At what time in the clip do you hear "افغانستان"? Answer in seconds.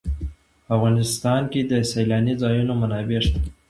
0.77-1.41